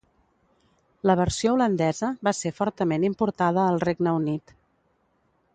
La 1.09 1.15
versió 1.19 1.51
holandesa 1.57 2.09
va 2.29 2.35
ser 2.37 2.53
fortament 2.63 3.07
importada 3.13 3.67
al 3.69 3.81
Regne 3.89 4.19
Unit. 4.23 4.59